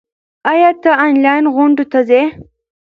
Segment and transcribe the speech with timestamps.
[0.51, 2.21] ایا ته آنلاین غونډو ته ځې؟